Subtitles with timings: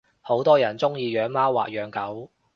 [0.23, 2.31] 好多人鐘意養貓或養狗